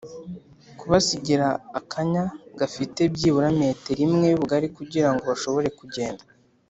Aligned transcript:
kubasigira 0.79 1.47
akanya 1.79 2.23
gafite 2.59 3.01
byibura 3.13 3.47
metero 3.59 3.99
imwe 4.07 4.25
y 4.29 4.35
ubugari 4.37 4.67
kugira 4.77 5.09
ngo 5.11 5.23
bashobore 5.31 5.69
kugenda 5.79 6.23